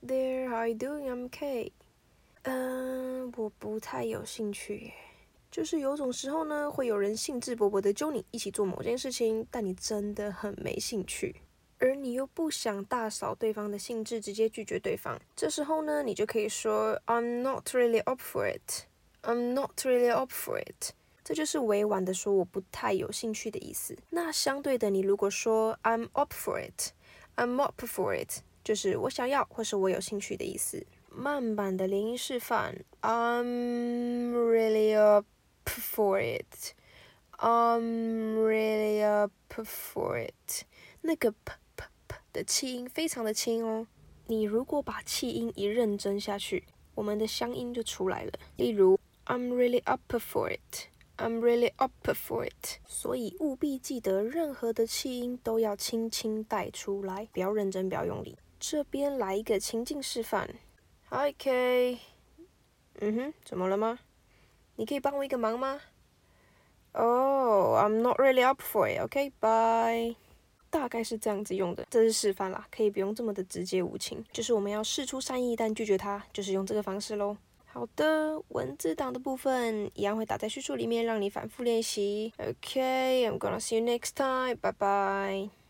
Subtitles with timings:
[0.00, 1.10] There, how you doing?
[1.10, 1.72] I'm K.
[2.44, 4.92] 嗯，我不太有兴趣。
[5.50, 11.42] 就是有种时候呢，会有人兴致勃勃的揪你一起做某件事情，但你真的很没兴趣，
[11.78, 15.20] 而你又不想大扫对方的兴致，直接拒绝对方。
[15.36, 18.86] 这时候呢，你就可以说 I'm not really up for it.
[19.22, 20.92] I'm not really up for it.
[21.22, 23.96] 这就是委婉的说我不太有兴趣的意思。
[24.10, 26.92] 那相对的，你如果说 I'm up for it,
[27.36, 30.84] I'm up for it，就是我想要或是我有兴趣的意思。
[31.08, 35.26] 慢版的连音示范，I'm really up
[35.66, 36.72] for it,
[37.38, 40.64] I'm really up for it。
[41.02, 43.86] 那个 p p p 的气音非常的轻哦。
[44.26, 48.32] 你如果把气音一认真下去，我们的乡音就出来了。
[48.56, 50.91] 例如 I'm really up for it。
[51.18, 58.36] I'm really up for it，所以务必记得，任何的气音都要轻轻带出来，不要认真，不要用力。
[58.58, 60.48] 这边来一个情境示范。
[61.10, 61.98] Hi K，
[63.00, 63.98] 嗯哼，怎么了吗？
[64.76, 65.80] 你可以帮我一个忙吗
[66.92, 69.00] ？Oh, I'm not really up for it.
[69.02, 70.16] OK, bye。
[70.70, 74.24] 大概是这样子用的，这是示范啦，可以不用这么的直接无情。
[74.32, 77.36] 就是我们要试出善意，但拒绝他，就是用这个方式喽。
[77.72, 82.30] 好的，文字档的部分一样会打在叙述里面，让你反复练习。
[82.36, 84.56] Okay, I'm gonna see you next time.
[84.56, 85.52] Bye bye.